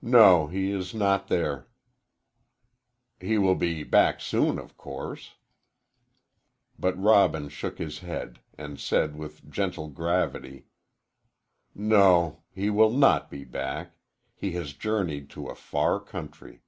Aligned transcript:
"No, 0.00 0.46
he 0.46 0.70
is 0.72 0.94
not 0.94 1.28
there." 1.28 1.68
"He 3.20 3.36
will 3.36 3.54
be 3.54 3.82
back 3.84 4.18
soon, 4.18 4.58
of 4.58 4.78
course." 4.78 5.34
But 6.78 6.98
Robin 6.98 7.50
shook 7.50 7.76
his 7.76 7.98
head, 7.98 8.40
and 8.56 8.80
said 8.80 9.14
with 9.16 9.46
gentle 9.50 9.88
gravity: 9.88 10.68
"No, 11.74 12.44
he 12.50 12.70
will 12.70 12.92
not 12.96 13.28
be 13.30 13.44
back. 13.44 13.94
He 14.34 14.52
has 14.52 14.72
journeyed 14.72 15.28
to 15.36 15.48
a 15.48 15.54
far 15.54 16.00
country." 16.00 16.62